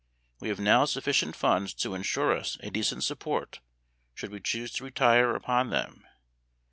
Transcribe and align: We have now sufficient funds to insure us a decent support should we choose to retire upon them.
We 0.39 0.49
have 0.49 0.59
now 0.59 0.85
sufficient 0.85 1.35
funds 1.35 1.75
to 1.75 1.93
insure 1.93 2.35
us 2.35 2.57
a 2.63 2.71
decent 2.71 3.03
support 3.03 3.59
should 4.15 4.31
we 4.31 4.39
choose 4.39 4.71
to 4.71 4.83
retire 4.83 5.35
upon 5.35 5.69
them. 5.69 6.07